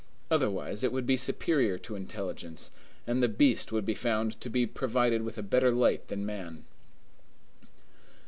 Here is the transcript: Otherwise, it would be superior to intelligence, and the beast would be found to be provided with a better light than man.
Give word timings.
Otherwise, 0.31 0.83
it 0.83 0.91
would 0.91 1.05
be 1.05 1.15
superior 1.15 1.77
to 1.77 1.95
intelligence, 1.95 2.71
and 3.05 3.21
the 3.21 3.29
beast 3.29 3.71
would 3.71 3.85
be 3.85 3.93
found 3.93 4.41
to 4.41 4.49
be 4.49 4.65
provided 4.65 5.21
with 5.21 5.37
a 5.37 5.43
better 5.43 5.69
light 5.69 6.07
than 6.07 6.25
man. 6.25 6.63